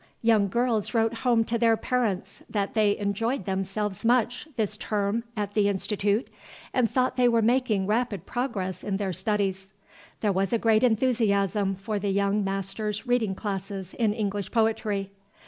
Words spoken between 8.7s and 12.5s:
in their studies. There was a great enthusiasm for the young